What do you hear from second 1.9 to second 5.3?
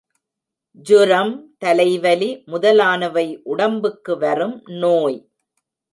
வலி முதலானவை உடம்புக்கு வரும் நோய்.